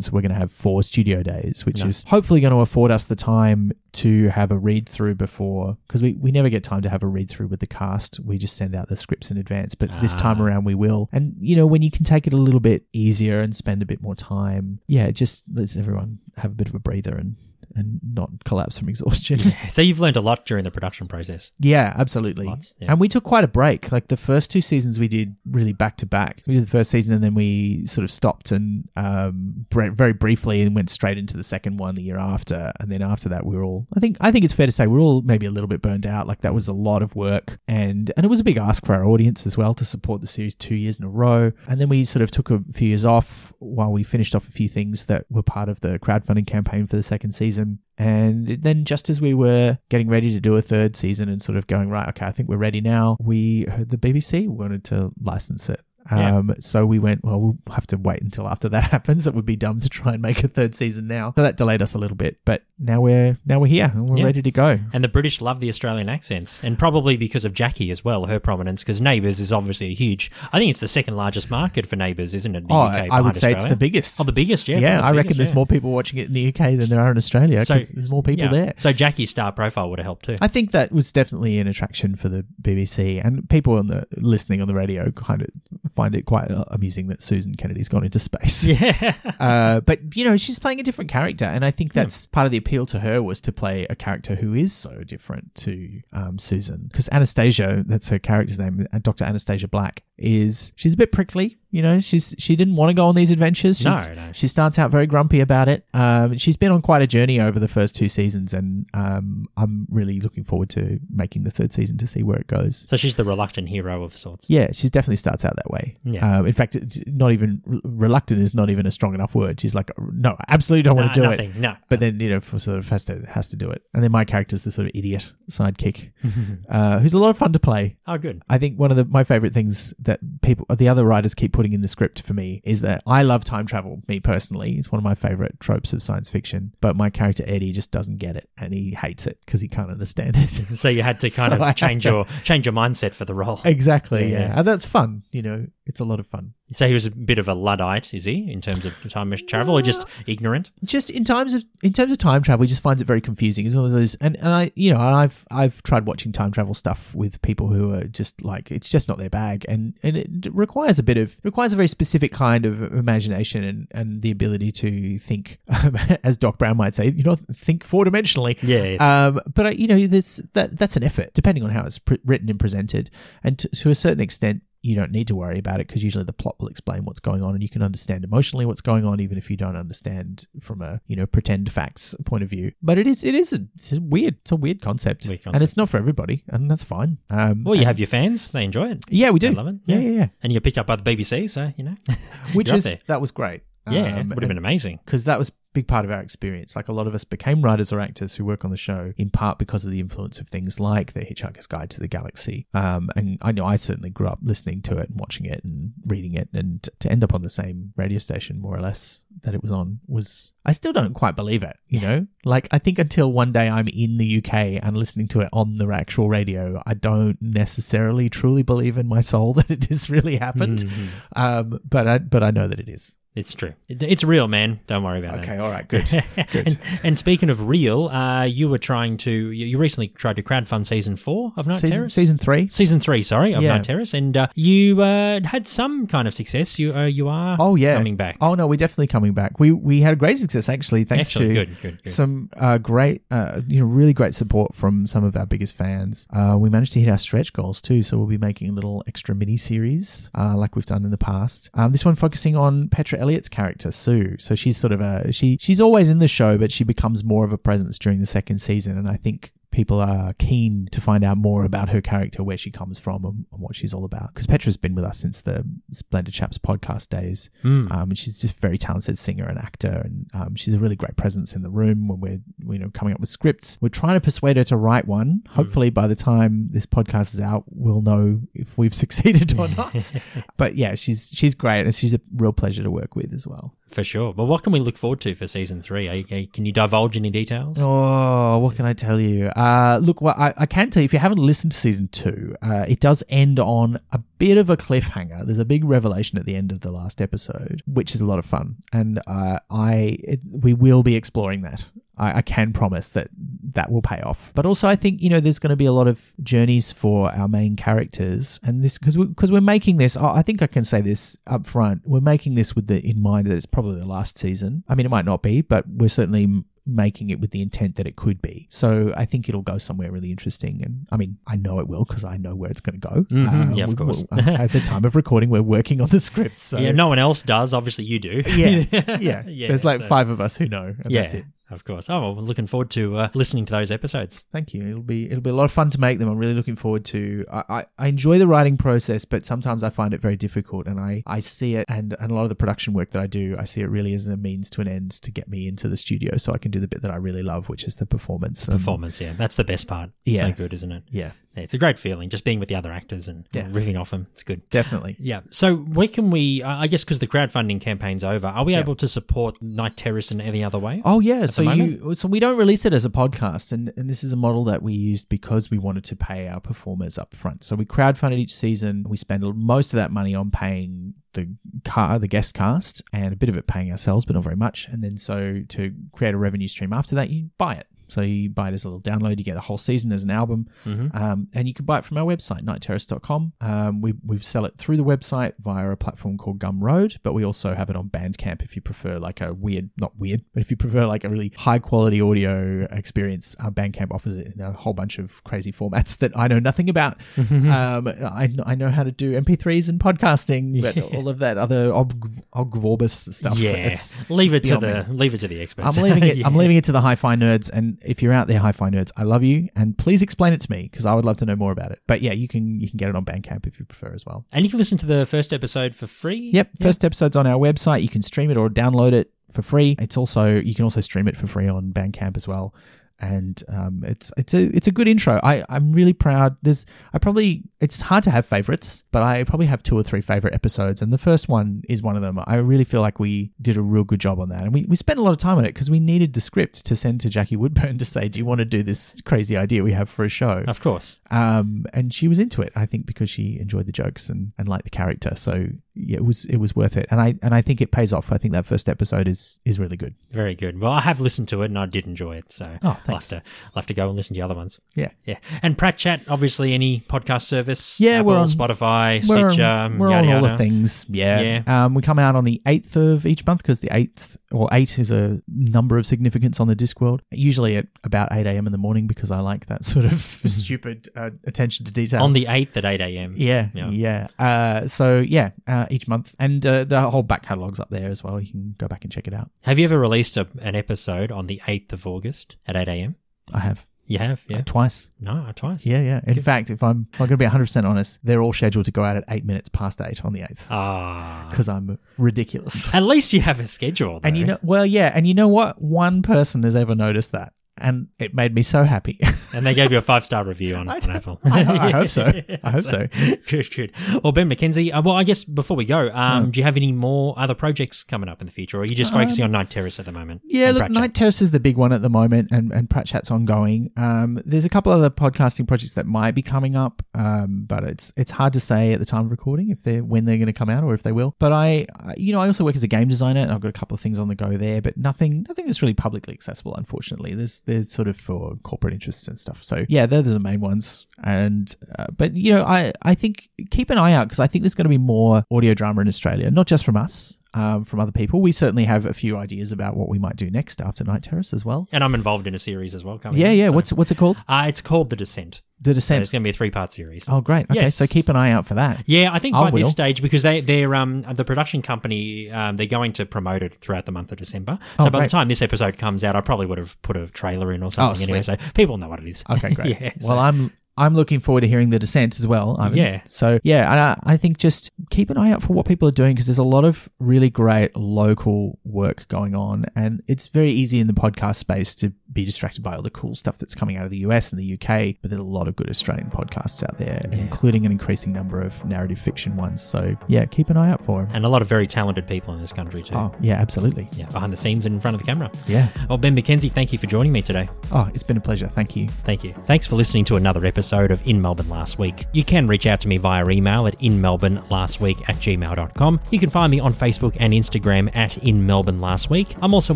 [0.02, 1.98] so we're going to have four studio days, which Nice.
[2.00, 6.02] is hopefully going to afford us the time to have a read through before because
[6.02, 8.54] we, we never get time to have a read through with the cast we just
[8.54, 10.44] send out the scripts in advance but this time Ah.
[10.44, 13.40] around we will and you know when you can take it a little bit easier
[13.40, 16.74] and spend a bit more time yeah it just lets everyone have a bit of
[16.74, 17.34] a breather and
[17.78, 21.52] and not collapse from exhaustion So you've learned a lot during the production process.
[21.58, 22.46] Yeah, absolutely.
[22.46, 22.90] Lots, yeah.
[22.90, 23.90] And we took quite a break.
[23.92, 26.42] Like the first two seasons, we did really back to back.
[26.46, 30.62] We did the first season, and then we sort of stopped and um, very briefly,
[30.62, 32.72] and went straight into the second one the year after.
[32.80, 33.86] And then after that, we were all.
[33.96, 36.06] I think I think it's fair to say we're all maybe a little bit burned
[36.06, 36.26] out.
[36.26, 38.94] Like that was a lot of work, and and it was a big ask for
[38.94, 41.52] our audience as well to support the series two years in a row.
[41.68, 44.52] And then we sort of took a few years off while we finished off a
[44.52, 47.67] few things that were part of the crowdfunding campaign for the second season.
[47.98, 51.58] And then, just as we were getting ready to do a third season and sort
[51.58, 55.10] of going, right, okay, I think we're ready now, we heard the BBC wanted to
[55.20, 55.80] license it.
[56.10, 56.36] Yeah.
[56.38, 59.26] Um, so we went, well, we'll have to wait until after that happens.
[59.26, 61.32] It would be dumb to try and make a third season now.
[61.36, 64.18] So that delayed us a little bit, but now we're now we're here and we're
[64.18, 64.24] Yeah.
[64.24, 64.78] ready to go.
[64.92, 68.38] And the British love the Australian accents, and probably because of Jackie as well, her
[68.38, 70.30] prominence, because Neighbours is obviously a huge.
[70.52, 72.64] I think it's the second largest market for Neighbours, isn't it?
[72.70, 74.20] Oh, UK, I would say it's the biggest.
[74.20, 74.78] Oh, the biggest, yeah.
[74.78, 75.54] yeah, I reckon there's yeah.
[75.54, 78.22] more people watching it in the UK than there are in Australia So- there's more
[78.22, 78.50] people yeah.
[78.50, 78.74] there.
[78.78, 80.36] So Jackie's star profile would have helped too.
[80.40, 84.60] I think that was definitely an attraction for the BBC, and people on the listening
[84.60, 85.48] on the radio kind of
[85.98, 88.64] find it quite uh, amusing that Susan Kennedy's gone into space.
[88.64, 89.14] yeah.
[89.38, 92.50] Uh, but you know, she's playing a different character, and I think that's part of
[92.50, 96.38] the appeal to her was to play a character who is so different to um,
[96.40, 96.88] Susan.
[96.90, 99.24] Because Anastasia, that's her character's name, uh, Dr.
[99.24, 101.56] Anastasia Black, is she's a bit prickly.
[101.70, 103.76] You know, she's she didn't want to go on these adventures.
[103.76, 104.32] She's, No, no.
[104.32, 105.84] She starts out very grumpy about it.
[105.92, 109.86] Um, she's been on quite a journey over the first two seasons, and um, I'm
[109.90, 112.86] really looking forward to making the third season to see where it goes.
[112.88, 114.48] So she's the reluctant hero of sorts.
[114.48, 115.94] Yeah, she definitely starts out that way.
[116.04, 116.38] Yeah.
[116.38, 119.60] Um, in fact, it's not even reluctant is not even a strong enough word.
[119.60, 121.36] She's like, no, I absolutely don't want to do Nah, it.
[121.36, 121.76] nothing, No.
[121.90, 123.82] But then you know, for sort of has to has to do it.
[123.92, 126.12] And then my character's the sort of idiot sidekick,
[126.70, 127.96] uh, who's a lot of fun to play.
[128.06, 128.42] oh, good.
[128.48, 131.72] I think one of the my favorite things that people, the other writers, keep putting
[131.72, 134.00] in the script for me is that I love time travel.
[134.06, 136.72] Me personally, it's one of my favorite tropes of science fiction.
[136.80, 139.90] But my character Eddie just doesn't get it, and he hates it because he can't
[139.90, 140.76] understand it.
[140.78, 143.34] So you had to kind So of change to- your change your mindset for the
[143.34, 143.60] role.
[143.64, 144.38] exactly, Yeah.
[144.40, 144.58] yeah.
[144.60, 145.24] and that's fun.
[145.32, 146.52] You know, it's a lot of fun.
[146.72, 149.76] So he was a bit of a luddite, is he, in terms of time travel,
[149.76, 150.70] or just ignorant?
[150.84, 153.64] just in times of in terms of time travel, he just finds it very confusing.
[153.64, 156.74] It's one of those, and, and I, you know, I've I've tried watching time travel
[156.74, 160.54] stuff with people who are just like it's just not their bag, and and it
[160.54, 164.70] requires a bit of requires a very specific kind of imagination and and the ability
[164.72, 165.58] to think,
[166.22, 168.58] as Doc Brown might say, you know, think four dimensionally.
[168.62, 168.96] Yeah.
[169.00, 172.14] Um, but uh, you know, this that that's an effort, depending on how it's pr-
[172.26, 173.10] written and presented,
[173.42, 176.24] and to, to a certain extent, you don't need to worry about it because usually
[176.24, 179.20] the plot will explain what's going on, and you can understand emotionally what's going on,
[179.20, 182.72] even if you don't understand from a you know pretend facts point of view.
[182.82, 185.62] But it is it is a, it's a weird it's a weird concept, Weird and
[185.62, 187.18] it's not for everybody, and that's fine.
[187.30, 189.04] Um, well, you have your fans; they enjoy it.
[189.08, 189.76] yeah, we do They love it.
[189.86, 190.26] Yeah, yeah, yeah.
[190.42, 191.94] And you get picked up by the BBC, so you know.
[192.52, 193.62] Which is that was great.
[193.92, 195.00] Yeah, it would have been amazing.
[195.04, 196.74] because that was a big part of our experience.
[196.74, 199.30] Like a lot of us became writers or actors who work on the show in
[199.30, 202.66] part because of the influence of things like The Hitchhiker's Guide to the Galaxy.
[202.74, 205.92] Um, and I know I certainly grew up listening to it and watching it and
[206.06, 209.54] reading it, and to end up on the same radio station more or less that
[209.54, 211.76] it was on was I still don't quite believe it.
[211.88, 215.40] You know, like I think until one day I'm in the UK and listening to
[215.40, 219.84] it on the actual radio, I don't necessarily truly believe in my soul that it
[219.86, 220.78] has really happened.
[220.78, 221.08] Mhm.
[221.36, 223.14] Um, but I but I know that it is.
[223.38, 223.72] It's true.
[223.88, 224.80] It's real, man.
[224.88, 225.40] Don't worry about it.
[225.42, 225.60] Okay, it.
[225.60, 226.06] all right, good,
[226.52, 226.66] good.
[226.66, 230.86] and, and speaking of real, uh, you were trying to, you, recently tried to crowdfund
[230.86, 232.14] season four of Night season, Terrace?
[232.14, 232.68] season three.
[232.68, 233.74] Season three, sorry, of Yeah.
[233.74, 236.78] Night Terrace, and uh, you uh, had some kind of success.
[236.80, 238.36] You uh, you are Oh yeah, coming back.
[238.40, 239.60] Oh no, we're definitely coming back.
[239.60, 242.12] We we had a great success actually, thanks Excellent, to good, good, good.
[242.12, 246.26] some uh, great, uh, you know, really great support from some of our biggest fans.
[246.32, 249.04] Uh, we managed to hit our stretch goals too, so we'll be making a little
[249.06, 251.70] extra mini series uh, like we've done in the past.
[251.74, 254.36] Um, this one focusing on Petra Elliott's character Sue.
[254.38, 257.44] So she's sort of a she she's always in the show, but she becomes more
[257.44, 261.24] of a presence during the second season, and I think people are keen to find
[261.24, 264.32] out more about her character, where she comes from, and, and what she's all about.
[264.34, 267.90] Because Petra's been with us since the Splendid Chaps podcast days, Mm.
[267.92, 270.96] um, and she's just a very talented singer and actor, and um, she's a really
[270.96, 272.40] great presence in the room when we're
[272.72, 273.78] you know coming up with scripts.
[273.80, 275.42] We're trying to persuade her to write one.
[275.50, 280.12] Hopefully, by the time this podcast is out, we'll know if we've succeeded or not.
[280.56, 283.74] but yeah, she's she's great, and she's a real pleasure to work with as well.
[283.90, 284.34] For sure.
[284.34, 286.08] But what can we look forward to for season three?
[286.10, 287.78] Are you- are you- can you divulge any details?
[287.80, 289.50] Oh, what can I tell you?
[289.58, 292.54] Uh, look, well, I, I can tell you if you haven't listened to season two,
[292.62, 295.44] uh, it does end on a bit of a cliffhanger.
[295.44, 298.38] There's a big revelation at the end of the last episode, which is a lot
[298.38, 301.88] of fun, and uh, I it, we will be exploring that.
[302.16, 303.30] I, I can promise that
[303.72, 304.52] that will pay off.
[304.54, 307.28] But also, I think you know there's going to be a lot of journeys for
[307.32, 310.16] our main characters, and this because because we, are making this.
[310.16, 312.02] I think I can say this up front.
[312.04, 314.84] We're making this with the in mind that it's probably the last season.
[314.88, 318.06] I mean, it might not be, but we're certainly making it with the intent that
[318.06, 318.66] it could be.
[318.70, 320.80] So I think it'll go somewhere really interesting.
[320.82, 323.26] And I mean, I know it will because I know where it's going to go.
[323.30, 323.76] Mhm.
[323.76, 324.24] Yeah, of we- course.
[324.32, 326.62] we- at the time of recording, we're working on the scripts.
[326.62, 327.74] So yeah, no one else does.
[327.74, 328.42] Obviously, you do.
[328.46, 328.84] yeah,
[329.20, 329.42] yeah.
[329.68, 331.44] There's like so- five of us who know, and Yeah, that's it.
[331.70, 332.08] Of course.
[332.08, 334.44] Oh, well, looking forward to uh, listening to those episodes.
[334.52, 334.86] Thank you.
[334.86, 336.28] It'll be it'll be a lot of fun to make them.
[336.28, 337.44] I'm really looking forward to.
[337.50, 341.00] I, I, I enjoy the writing process, but sometimes I find it very difficult, and
[341.00, 343.56] I, I see it and, and a lot of the production work that I do,
[343.58, 345.96] I see it really as a means to an end to get me into the
[345.96, 348.66] studio, so I can do the bit that I really love, which is the performance.
[348.66, 349.32] Performance, yeah.
[349.34, 350.10] That's the best part.
[350.24, 350.48] Yeah.
[350.48, 351.02] so good, isn't it?
[351.10, 353.68] Yeah, it's a great feeling just being with the other actors and Yeah.
[353.68, 354.26] riffing off them.
[354.32, 354.62] It's good.
[354.70, 355.16] definitely.
[355.18, 355.40] Yeah.
[355.50, 356.62] So where can we?
[356.62, 358.80] I I guess because the crowdfunding campaign's over, are we Yeah.
[358.80, 361.02] able to support Night Terrace in any other way?
[361.04, 364.22] Oh yeah, so you so we don't release it as a podcast, and and this
[364.22, 367.64] is a model that we used because we wanted to pay our performers up front.
[367.64, 369.04] So we crowdfunded each season.
[369.08, 371.48] We spend most of that money on paying the
[371.84, 374.88] car, the guest cast, and a bit of it paying ourselves, but not very much.
[374.90, 377.86] And then so to create a revenue stream after that, you buy it.
[378.08, 379.38] So you buy it as a little download.
[379.38, 381.14] You get the whole season as an album, Mhm.
[381.14, 383.52] um, and you can buy it from our website, nightterrace.com.
[383.60, 387.44] Um, we, we sell it through the website via a platform called Gumroad, but we
[387.44, 390.70] also have it on Bandcamp if you prefer like a weird, not weird, but if
[390.70, 393.54] you prefer like a really high quality audio experience.
[393.60, 396.88] Uh, Bandcamp offers it in a whole bunch of crazy formats that I know nothing
[396.88, 397.18] about.
[397.38, 401.92] um, I, I know how to do MP3s and podcasting, but all of that other
[401.92, 403.58] og- Ogg Vorbis stuff.
[403.58, 403.70] yeah.
[403.70, 405.96] it's- leave it to the leave it to the experts.
[405.96, 406.38] I'm leaving it.
[406.46, 407.70] I'm leaving it to the hi-fi nerds.
[407.72, 410.70] And if you're out there, hi-fi nerds, I love you, and please explain it to
[410.70, 412.00] me because I would love to know more about it.
[412.06, 414.44] But yeah, you can you can get it on Bandcamp if you prefer as well.
[414.52, 416.50] And you can listen to the first episode for free.
[416.52, 416.86] Yep, Yeah.
[416.86, 418.02] first episode's on our website.
[418.02, 419.96] You can stream it or download it for free.
[419.98, 422.74] It's also you can also stream it for free on Bandcamp as well.
[423.20, 425.40] And um, it's it's a it's a good intro.
[425.42, 426.56] I I'm really proud.
[426.62, 430.20] There's I probably it's hard to have favorites, but I probably have two or three
[430.20, 432.38] favorite episodes, and the first one is one of them.
[432.46, 434.94] I really feel like we did a real good job on that, and we we
[434.94, 437.28] spent a lot of time on it because we needed the script to send to
[437.28, 440.24] Jackie Woodburne to say, "Do you want to do this crazy idea we have for
[440.24, 441.16] a show?" Of course.
[441.30, 442.72] Um, and she was into it.
[442.76, 445.32] I think because she enjoyed the jokes and, and liked the character.
[445.34, 447.06] So yeah, it was it was worth it.
[447.10, 448.30] And I and I think it pays off.
[448.32, 450.14] I think that first episode is is really good.
[450.30, 450.80] Very good.
[450.80, 452.50] Well, I have listened to it and I did enjoy it.
[452.52, 453.42] So Oh, I'll, have to, I'll
[453.76, 454.78] have to go and listen to the other ones.
[454.94, 455.38] Yeah, Yeah.
[455.62, 457.98] And Pratt Chat, obviously, any podcast service?
[458.00, 460.52] Yeah, Apple, we're on- Spotify, we're Stitcher, on, we're yada on all yada.
[460.52, 461.04] the things.
[461.08, 461.84] Yeah, Yeah.
[461.84, 464.98] Um, we come out on the eighth of each month because the eighth or eight
[464.98, 467.20] is a number of significance on the Discworld.
[467.30, 468.66] Usually at about eight a.m.
[468.66, 472.22] in the morning because I like that sort of stupid uh, attention to detail.
[472.22, 473.34] On the 8th at 8 a.m.
[473.36, 473.90] Yeah, Yeah.
[473.90, 474.26] yeah.
[474.38, 478.22] Uh, so yeah, uh, each month, and uh, the whole back catalog's up there as
[478.24, 478.40] well.
[478.40, 479.50] You can go back and check it out.
[479.62, 483.16] Have you ever released a, an episode on the 8th of August at 8 a.m.?
[483.52, 483.86] I have.
[484.10, 484.62] You have, yeah.
[484.62, 485.10] twice.
[485.20, 485.84] No, twice.
[485.84, 486.20] Yeah, yeah.
[486.26, 488.86] In fact, if I'm, if I'm going to be 100 percent honest, they're all scheduled
[488.86, 491.46] to go out at eight minutes past eight on the eighth Ah.
[491.50, 492.88] because I'm ridiculous.
[492.94, 494.20] At least you have a schedule.
[494.24, 495.82] And you know, well, yeah, and you know what?
[495.82, 499.18] One person has ever noticed that, and it made me so happy.
[499.50, 501.40] And they gave you a five star review on, on Apple.
[501.44, 502.30] I- I hope so.
[502.62, 503.06] I hope so.
[503.48, 503.92] Good, good.
[504.22, 506.92] Well, Ben McKenzie, uh, well, I guess before we go, um, do you have any
[506.92, 509.70] more other projects coming up in the future, or are you just focusing on Night
[509.70, 510.42] Terrace at the moment?
[510.42, 513.06] Um, Yeah, look, Night Terrace is the big one at the moment, and, and Pratt
[513.06, 513.90] Chat's ongoing.
[513.96, 518.12] Um, there's a couple other podcasting projects that might be coming up, um, but it's
[518.18, 520.52] it's hard to say at the time of recording if they're when they're going to
[520.52, 521.34] come out or if they will.
[521.38, 523.68] But I, I- you know, I also work as a game designer, and I've got
[523.68, 526.74] a couple of things on the go there, but nothing nothing that's really publicly accessible.
[526.74, 529.62] Unfortunately, there's there's sort of for corporate interests and stuff.
[529.62, 531.06] So yeah, they're the main ones.
[531.22, 534.62] And uh, but you know, I I think keep an eye out because I think
[534.64, 538.00] there's going to be more audio drama in Australia, not just from us um, from
[538.00, 538.40] other people.
[538.40, 541.52] We certainly have a few ideas about what we might do next after Night Terrace
[541.52, 541.88] as well.
[541.92, 543.18] And I'm involved in a series as well.
[543.18, 543.66] Coming Yeah, yeah.
[543.66, 544.38] so- What's what's it called?
[544.48, 545.62] Uh, it's called The Descent.
[545.80, 547.24] The So it's going to be a three part series.
[547.28, 547.70] Oh, great.
[547.70, 547.94] Okay, Yes.
[547.94, 549.04] so keep an eye out for that.
[549.06, 549.90] Yeah, I think I by this will.
[549.90, 554.04] stage because they they're um the production company um they're going to promote it throughout
[554.06, 554.78] the month of December.
[554.98, 555.26] So Oh, by great.
[555.26, 557.92] the time this episode comes out, I probably would have put a trailer in or
[557.92, 559.44] something anyway, so people know what it is.
[559.48, 560.00] Okay, great.
[560.00, 562.76] yeah, so- well, I'm I'm looking forward to hearing the dissent as well.
[562.92, 563.20] Yeah.
[563.24, 566.34] So yeah, I, I think just keep an eye out for what people are doing
[566.34, 571.00] because there's a lot of really great local work going on, and it's very easy
[571.00, 574.04] in the podcast space to be distracted by all the cool stuff that's coming out
[574.04, 575.16] of the US and the UK.
[575.22, 577.38] But there's a lot of good Australian podcasts out there, Yeah.
[577.38, 579.82] including an increasing number of narrative fiction ones.
[579.82, 581.30] So yeah, keep an eye out for them.
[581.34, 583.14] and a lot of very talented people in this country too.
[583.14, 584.08] Oh yeah, absolutely.
[584.16, 585.50] Yeah, behind the scenes and in front of the camera.
[585.66, 585.88] Yeah.
[586.08, 587.68] Well, Ben McKenzie, thank you for joining me today.
[587.92, 588.68] Oh, it's been a pleasure.
[588.68, 589.08] Thank you.
[589.24, 589.54] Thank you.
[589.66, 592.24] Thanks for listening to another episode of In Melbourne Last Week.
[592.32, 596.20] You can reach out to me via email at inmelbournelastweek at gmail.com.
[596.30, 599.54] You can find me on Facebook and Instagram at In Melbourne Last Week.
[599.60, 599.94] I'm also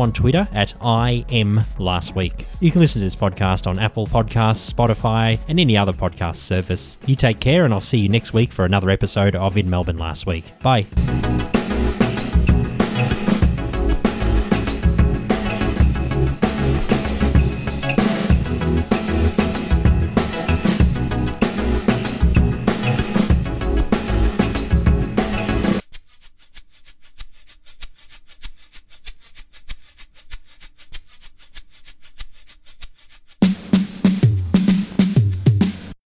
[0.00, 2.44] on Twitter at I am Last Week.
[2.58, 6.98] You can listen to this podcast on Apple Podcasts, Spotify, and any other podcast service.
[7.06, 9.98] You take care, and I'll see you next week for another episode of In Melbourne
[9.98, 10.50] Last Week.
[10.60, 10.86] Bye.